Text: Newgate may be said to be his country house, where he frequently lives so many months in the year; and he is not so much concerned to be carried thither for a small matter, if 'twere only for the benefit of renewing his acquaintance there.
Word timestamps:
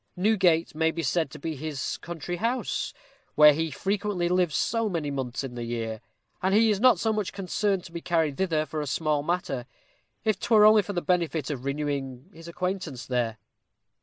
Newgate 0.15 0.73
may 0.73 0.89
be 0.89 1.03
said 1.03 1.29
to 1.29 1.37
be 1.37 1.55
his 1.55 1.97
country 1.97 2.37
house, 2.37 2.91
where 3.35 3.53
he 3.53 3.69
frequently 3.69 4.27
lives 4.29 4.55
so 4.55 4.89
many 4.89 5.11
months 5.11 5.43
in 5.43 5.53
the 5.53 5.63
year; 5.63 6.01
and 6.41 6.55
he 6.55 6.71
is 6.71 6.79
not 6.79 6.99
so 6.99 7.13
much 7.13 7.31
concerned 7.31 7.83
to 7.83 7.91
be 7.91 8.01
carried 8.01 8.35
thither 8.35 8.65
for 8.65 8.81
a 8.81 8.87
small 8.87 9.21
matter, 9.21 9.67
if 10.23 10.39
'twere 10.39 10.65
only 10.65 10.81
for 10.81 10.93
the 10.93 11.03
benefit 11.03 11.51
of 11.51 11.65
renewing 11.65 12.31
his 12.33 12.47
acquaintance 12.47 13.05
there. 13.05 13.37